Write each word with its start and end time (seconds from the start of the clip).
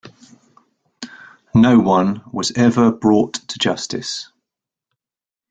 No 1.53 1.77
one 1.79 2.23
was 2.33 2.51
ever 2.55 2.91
brought 2.91 3.35
to 3.35 3.59
justice. 3.59 4.31